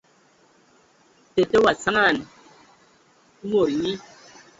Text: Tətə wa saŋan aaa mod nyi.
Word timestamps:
Tətə 1.33 1.57
wa 1.65 1.73
saŋan 1.83 2.17
aaa 2.23 3.47
mod 3.49 3.69
nyi. 3.81 3.91